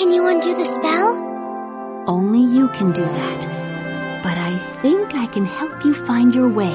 [0.00, 1.14] Can you undo the spell?
[2.06, 3.40] Only you can do that.
[4.22, 6.74] But I think I can help you find your way.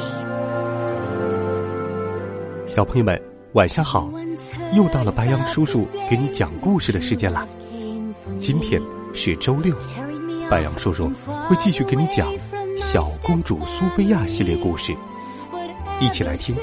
[2.68, 3.20] 小朋友们，
[3.54, 4.12] 晚上好！
[4.74, 7.48] 又到了白羊叔叔给你讲故事的时间了。
[8.38, 8.80] 今天
[9.12, 9.76] 是周六，
[10.48, 11.12] 白羊叔叔
[11.50, 12.32] 会继续给你讲
[12.78, 14.96] 《小公主苏菲亚》系列故事，
[16.00, 16.55] 一起来听《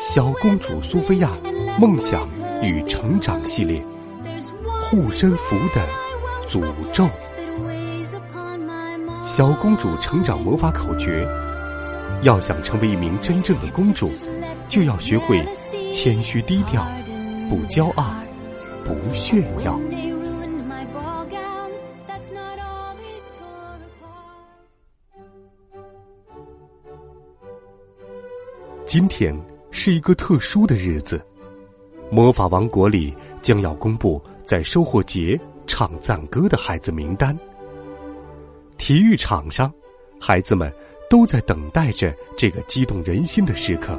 [0.00, 1.32] 小公主苏菲亚
[1.80, 2.28] 梦想
[2.62, 3.76] 与成长系列》
[4.88, 5.84] 护身符的
[6.46, 7.08] 诅咒。
[9.24, 11.26] 小公主成长魔法口诀：
[12.22, 14.08] 要想成为一名真正的公主，
[14.68, 15.44] 就要学会
[15.92, 16.86] 谦虚低调，
[17.48, 18.14] 不骄傲，
[18.84, 19.76] 不炫耀。
[28.86, 29.36] 今天
[29.72, 31.20] 是一个特殊的日子，
[32.08, 37.36] 魔法王国里将要公布在收获节唱赞歌的孩子名单。
[38.78, 39.72] 体育场上，
[40.20, 40.72] 孩子们
[41.10, 43.98] 都在等待着这个激动人心的时刻。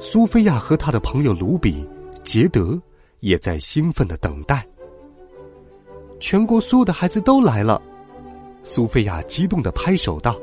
[0.00, 1.86] 苏菲亚和他的朋友卢比、
[2.24, 2.80] 杰德
[3.20, 4.66] 也在兴奋的等待。
[6.20, 7.80] 全国所有的孩子都来了，
[8.64, 10.36] 苏菲亚激动的拍手道：“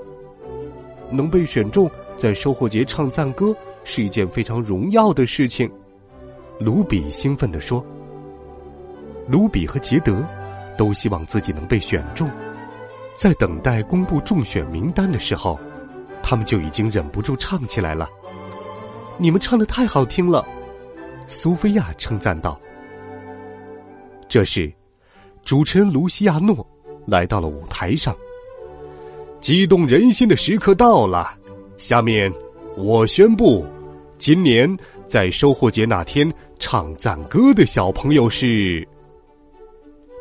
[1.11, 5.69] 能被选中在收获节唱赞歌是一件非常荣耀的事情。”
[6.59, 7.85] 卢比兴奋的说
[9.27, 10.23] ：“卢比和杰德
[10.77, 12.29] 都希望自己能被选中。”
[13.17, 15.57] 在等待公布中选名单的时候，
[16.21, 18.09] 他们就已经忍不住唱起来了。
[19.17, 20.45] 你们唱的太好听了，
[21.25, 22.59] 苏菲亚称赞道。
[24.27, 24.69] 这时，
[25.43, 26.67] 主持人卢西亚诺
[27.07, 28.13] 来到了舞台上。
[29.39, 31.37] 激动人心的时刻到了，
[31.77, 32.29] 下面
[32.75, 33.65] 我宣布，
[34.17, 34.69] 今年
[35.07, 36.29] 在收获节那天
[36.59, 38.85] 唱赞歌的小朋友是。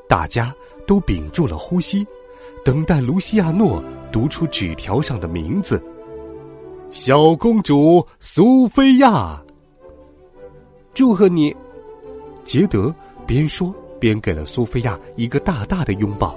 [0.09, 0.55] 大家
[0.87, 2.07] 都屏住了呼吸。
[2.65, 5.83] 等待卢西亚诺读出纸条上的名字。
[6.91, 9.43] 小公主苏菲亚，
[10.95, 11.55] 祝贺你！
[12.45, 12.95] 杰德
[13.27, 16.35] 边说边给了苏菲亚一个大大的拥抱。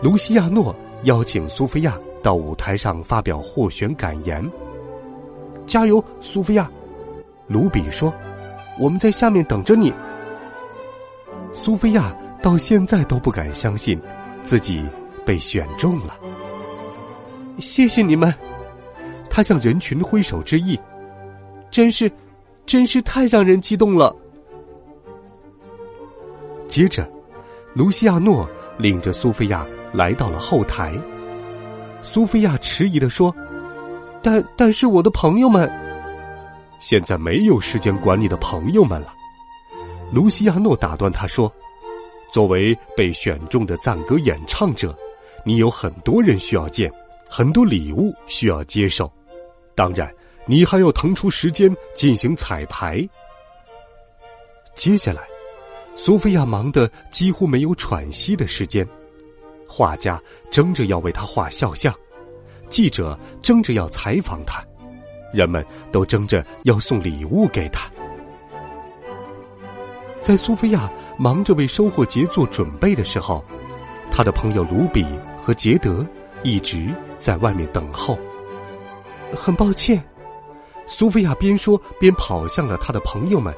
[0.00, 4.48] 卢西亚诺邀请苏菲亚到舞台上发表获选感言。
[5.66, 6.70] 加油，苏菲亚！
[7.48, 8.14] 卢比说
[8.80, 9.92] ：“我们在下面等着你。”
[11.52, 14.00] 苏菲亚到现在都不敢相信。
[14.44, 14.80] 自己
[15.24, 16.16] 被选中了，
[17.58, 18.32] 谢谢你们！
[19.28, 20.78] 他向人群挥手致意，
[21.72, 22.08] 真是，
[22.64, 24.14] 真是太让人激动了。
[26.68, 27.10] 接着，
[27.74, 28.48] 卢西亚诺
[28.78, 30.96] 领着苏菲亚来到了后台。
[32.00, 33.34] 苏菲亚迟疑的说
[34.22, 35.68] ：“但但是我的朋友们，
[36.78, 39.12] 现在没有时间管你的朋友们了。”
[40.14, 41.52] 卢西亚诺打断他说。
[42.32, 44.96] 作为被选中的赞歌演唱者，
[45.44, 46.90] 你有很多人需要见，
[47.28, 49.10] 很多礼物需要接受。
[49.74, 50.12] 当然，
[50.46, 53.06] 你还要腾出时间进行彩排。
[54.74, 55.22] 接下来，
[55.94, 58.86] 苏菲亚忙得几乎没有喘息的时间，
[59.66, 60.20] 画家
[60.50, 61.94] 争着要为他画肖像，
[62.68, 64.62] 记者争着要采访他，
[65.32, 67.90] 人们都争着要送礼物给他。
[70.26, 73.44] 在苏菲亚忙着为收获节做准备的时候，
[74.10, 75.06] 他的朋友卢比
[75.36, 76.04] 和杰德
[76.42, 78.18] 一直在外面等候。
[79.32, 80.04] 很抱歉，
[80.84, 83.54] 苏菲亚边说边跑向了他的朋友们。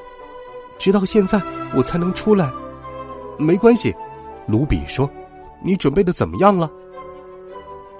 [0.77, 1.41] 直到现在，
[1.73, 2.51] 我才能出来。
[3.39, 3.91] 没关系，
[4.45, 5.09] 卢比说
[5.65, 6.69] ：“你准备的怎么样了？”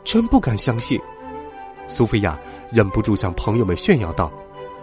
[0.06, 1.02] 真不敢相信，
[1.88, 2.38] 苏菲亚
[2.72, 4.32] 忍不住向朋友们炫耀道：“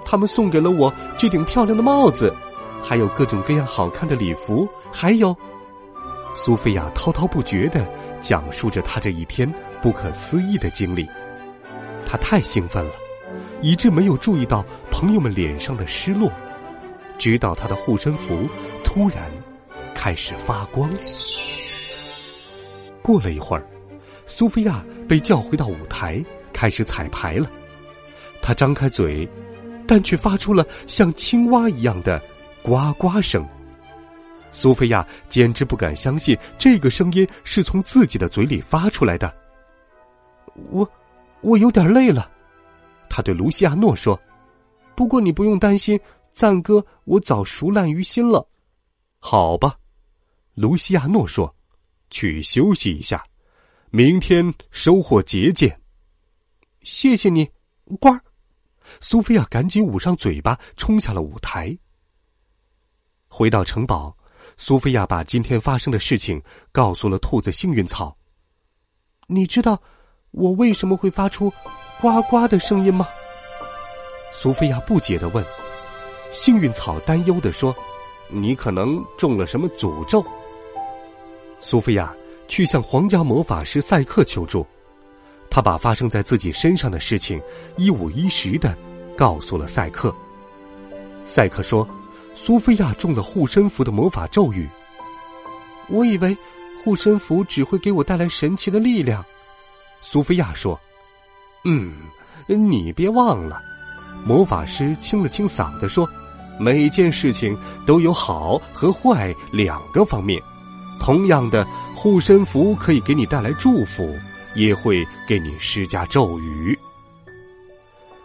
[0.04, 2.34] 他们送给了我这顶漂亮的帽子。”
[2.88, 5.36] 还有各种各样好看的礼服，还有，
[6.32, 7.84] 苏菲亚滔滔不绝的
[8.22, 9.52] 讲述着她这一天
[9.82, 11.04] 不可思议的经历。
[12.06, 12.92] 她太兴奋了，
[13.60, 16.30] 以致没有注意到朋友们脸上的失落，
[17.18, 18.48] 直到她的护身符
[18.84, 19.18] 突然
[19.92, 20.88] 开始发光。
[23.02, 23.66] 过了一会儿，
[24.26, 27.50] 苏菲亚被叫回到舞台，开始彩排了。
[28.40, 29.28] 她张开嘴，
[29.88, 32.22] 但却发出了像青蛙一样的。
[32.66, 33.46] 呱呱声，
[34.50, 39.32] 苏菲亚简直不敢相信这个声音是从自己的嘴里发出来的。
[40.72, 40.90] 我，
[41.42, 42.28] 我有点累了，
[43.08, 44.20] 他对卢西亚诺说。
[44.96, 45.96] 不过你不用担心，
[46.32, 48.44] 赞哥，我早熟烂于心了。
[49.20, 49.78] 好吧，
[50.54, 51.54] 卢西亚诺说，
[52.10, 53.22] 去休息一下，
[53.90, 55.80] 明天收获节见。
[56.82, 57.48] 谢谢你，
[58.00, 58.20] 官儿。
[59.00, 61.78] 苏菲亚赶紧捂上嘴巴，冲下了舞台。
[63.36, 64.16] 回到城堡，
[64.56, 66.42] 苏菲亚把今天发生的事情
[66.72, 68.16] 告诉了兔子幸运草。
[69.26, 69.78] 你知道
[70.30, 71.52] 我为什么会发出
[72.00, 73.06] “呱呱”的声音吗？
[74.32, 75.44] 苏菲亚不解的问。
[76.32, 77.76] 幸运草担忧的说
[78.32, 80.24] ：“你可能中了什么诅咒。”
[81.60, 82.16] 苏菲亚
[82.48, 84.66] 去向皇家魔法师赛克求助。
[85.50, 87.38] 他把发生在自己身上的事情
[87.76, 88.74] 一五一十的
[89.14, 90.10] 告诉了赛克。
[91.26, 91.86] 赛克说
[92.36, 94.68] ：“苏菲亚中了护身符的魔法咒语。
[95.88, 96.36] 我以为
[96.84, 99.24] 护身符只会给我带来神奇的力量。”
[100.00, 100.78] 苏菲亚说
[101.64, 101.94] ：“嗯，
[102.46, 103.60] 你别忘了。”
[104.24, 106.08] 魔法师清了清嗓子说
[106.60, 110.40] ：“每件事情都有好和坏两个方面。
[111.00, 111.66] 同样的，
[111.96, 114.08] 护身符可以给你带来祝福。”
[114.56, 116.78] 也会给你施加咒语。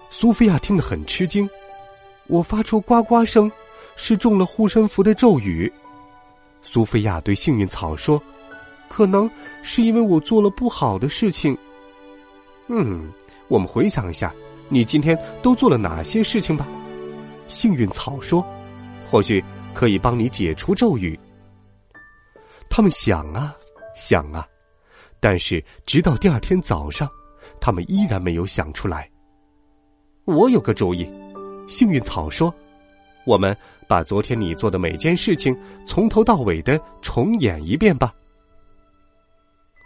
[0.10, 1.46] 苏菲亚听得很吃惊，
[2.28, 3.52] 我发出呱呱声，
[4.04, 5.72] 是中了护身符的咒语。
[6.64, 8.20] 苏菲亚对幸运草说
[8.90, 9.30] ：“可能
[9.62, 11.56] 是因为我做了不好的事情。”
[12.68, 13.12] 嗯，
[13.48, 14.34] 我们回想一下，
[14.70, 16.68] 你今天都做了哪些事情吧？
[17.46, 18.44] 幸运草说
[19.08, 21.18] ：“或许可以帮你解除咒语。”
[22.72, 23.56] 他们想啊，
[23.96, 24.44] 想啊。
[25.20, 27.08] 但是，直到第二天早上，
[27.60, 29.08] 他们依然没有想出来。
[30.26, 31.08] 我有个主意，
[31.68, 32.52] 幸运草说
[33.26, 33.56] ：“我们
[33.88, 38.14] 把昨天你做的每件事情从头到尾的重演一遍吧。”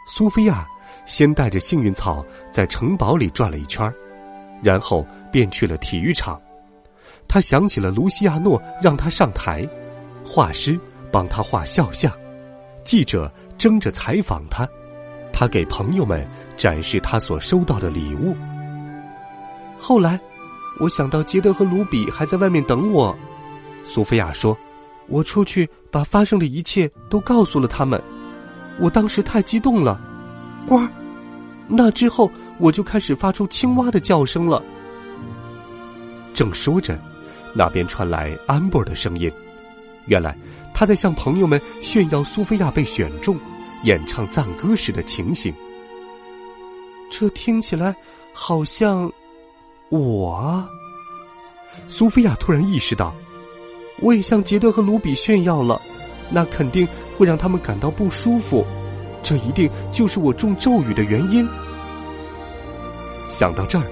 [0.07, 0.67] 苏菲亚
[1.05, 3.91] 先带着幸运草在城堡里转了一圈，
[4.63, 6.39] 然后便去了体育场。
[7.27, 9.67] 他想起了卢西亚诺让他上台，
[10.23, 10.79] 画师
[11.11, 12.11] 帮他画肖像，
[12.83, 14.67] 记者争着采访他。
[15.33, 18.35] 他给朋友们展示他所收到的礼物。
[19.77, 20.19] 后来，
[20.79, 23.15] 我想到杰德和卢比还在外面等我。
[23.83, 24.57] 苏菲亚说
[25.07, 28.01] ：“我出去把发生的一切都告诉了他们。
[28.79, 29.99] 我当时太激动了，
[30.67, 30.79] 呱！
[31.67, 32.29] 那之后
[32.59, 34.63] 我就开始发出青蛙的叫声了。”
[36.33, 36.99] 正说着，
[37.53, 39.31] 那边传来安博的声音。
[40.05, 40.37] 原来
[40.73, 43.37] 他在向朋友们炫耀苏菲亚被选中。
[43.83, 45.53] 演唱赞歌时的情形，
[47.11, 47.95] 这听起来
[48.33, 49.11] 好像
[49.97, 50.67] 我。
[51.87, 53.15] 苏菲亚突然意识到，
[53.99, 55.81] 我也向杰德和卢比炫耀了，
[56.29, 56.87] 那肯定
[57.17, 58.65] 会让他们感到不舒服，
[59.21, 61.47] 这一定就是我中咒语的原因。
[63.29, 63.85] 想到这儿，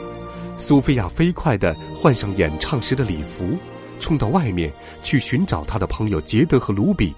[0.58, 3.58] 苏菲亚飞快的换上演唱时的礼服，
[4.00, 4.72] 冲到外面
[5.02, 7.14] 去寻找他的朋友杰德和卢比。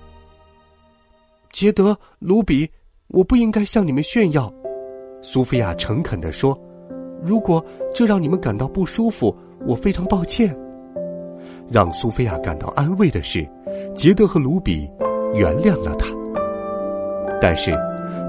[1.51, 2.69] 杰德、卢比，
[3.07, 4.51] 我不应该向你们炫耀。”
[5.21, 6.59] 苏菲亚诚恳的说
[7.25, 7.63] ，“如果
[7.94, 9.36] 这让你们感到不舒服，
[9.66, 10.56] 我非常抱歉。”
[11.72, 13.48] 让苏菲亚感到安慰的是，
[13.95, 14.88] 杰德和卢比
[15.33, 16.07] 原谅了他。
[17.42, 17.76] 但是，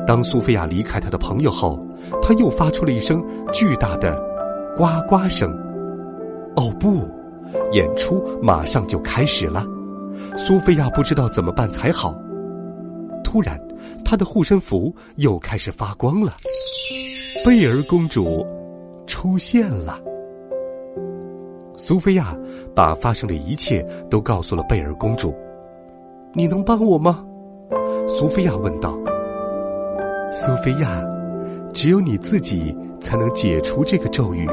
[0.07, 1.79] 当苏菲亚离开他的朋友后，
[2.23, 4.19] 他又发出了一声巨大的
[4.77, 5.53] “呱呱”声。
[6.57, 7.07] 哦不，
[7.73, 9.63] 演出马上就开始了，
[10.37, 12.15] 苏菲亚不知道怎么办才好。
[13.23, 13.61] 突然，
[14.03, 16.33] 她的护身符又开始发光了。
[17.45, 18.47] 贝儿公主
[19.17, 19.99] 出现了。
[21.75, 22.37] 苏菲亚
[22.75, 25.35] 把发生的一切都告诉了贝尔公主。
[26.37, 27.25] “你能帮我吗？”
[28.07, 28.95] 苏菲亚问道。
[30.31, 31.03] “苏菲亚，
[31.73, 34.47] 只有你自己才能解除这个咒语。”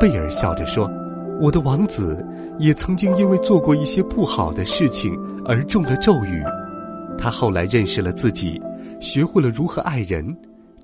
[0.00, 0.90] 贝尔笑着说
[1.38, 2.24] ，“我的王子
[2.58, 6.42] 也曾经因为做过一些不好的事情而中了咒语。”
[7.20, 8.58] 他后来认识了自己，
[8.98, 10.34] 学会了如何爱人，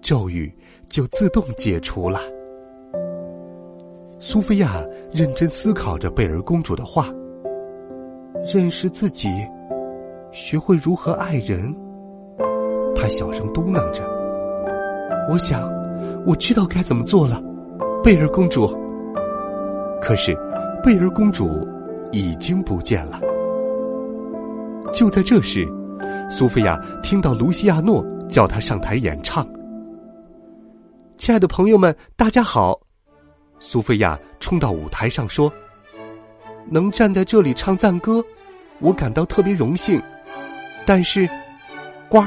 [0.02, 0.54] 咒语
[0.90, 2.20] 就自动解除了。
[4.26, 7.08] 苏菲亚认真思考着贝尔公主的话。
[8.54, 9.28] 认识自己，
[10.32, 11.70] 学会如何爱人。
[12.96, 14.02] 她小声嘟囔着
[15.28, 15.70] ：“我想，
[16.26, 17.38] 我知道该怎么做了。”
[18.02, 18.66] 贝尔公主。
[20.00, 20.34] 可是，
[20.82, 21.50] 贝尔公主
[22.10, 23.20] 已经不见了。
[24.90, 25.68] 就在这时。
[26.30, 29.46] 苏菲亚听到卢西亚诺叫她上台演唱。
[31.18, 32.80] 亲爱的朋友们，大家好！
[33.60, 35.52] 苏菲亚冲到舞台上说
[36.70, 38.22] ：“能站在这里唱赞歌，
[38.78, 40.00] 我感到特别荣幸。
[40.86, 41.28] 但是，
[42.08, 42.22] 呱，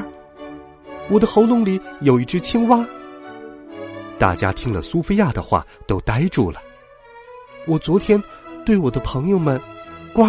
[1.10, 2.86] 我的喉咙里有一只青蛙。
[4.18, 6.60] 大家听了苏菲亚的话，都呆住了。
[7.68, 8.22] 我昨天
[8.66, 9.62] 对我的朋友们，
[10.14, 10.26] 呱，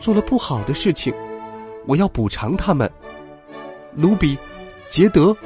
[0.00, 1.14] 做了不好的事情，
[1.86, 2.90] 我要补偿他们。
[3.94, 4.36] 卢比，
[4.88, 5.36] 杰德，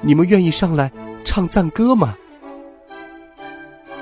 [0.00, 0.90] 你们愿意上来
[1.24, 2.16] 唱赞歌吗？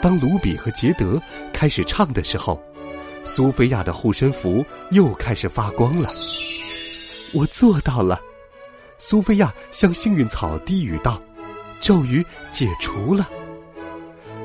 [0.04, 1.18] 当卢比和杰德
[1.50, 2.62] 开始唱的时候，
[3.24, 6.10] 苏菲亚的护身符又开始发光了。
[7.32, 8.20] 我做到了，
[8.98, 11.18] 苏菲亚向幸运草低语道
[11.80, 13.26] ：“咒语解除了。”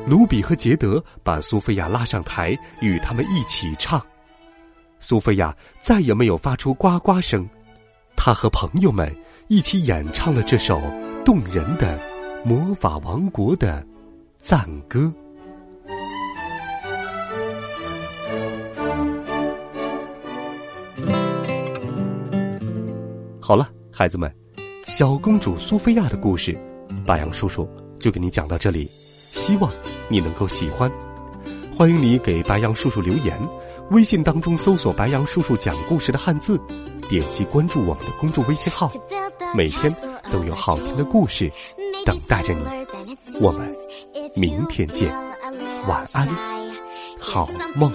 [0.07, 4.01] 卢比和杰德把苏菲亚拉上台，与他们一起唱。
[5.01, 7.45] 苏菲亚再也没有发出呱呱声，
[8.15, 9.13] 她和朋友们
[9.49, 10.81] 一起演唱了这首
[11.25, 11.99] 动人的
[12.45, 13.85] 魔法王国的
[14.41, 15.13] 赞歌。
[23.49, 24.31] 好了，孩子们，
[24.85, 26.55] 小公主苏菲亚的故事，
[27.03, 27.67] 白杨叔叔
[27.99, 28.87] 就给你讲到这里。
[29.33, 29.73] 希望
[30.07, 30.87] 你能够喜欢，
[31.75, 33.35] 欢迎你给白杨叔叔留言。
[33.89, 36.61] 微信当中搜索“白杨叔叔讲故事”的汉字，
[37.09, 38.87] 点击关注我们的公众微信号，
[39.55, 39.91] 每天
[40.31, 41.51] 都有好听的故事
[42.05, 42.63] 等待着你。
[43.41, 43.67] 我们
[44.35, 45.11] 明天见，
[45.87, 46.27] 晚安，
[47.17, 47.91] 好梦。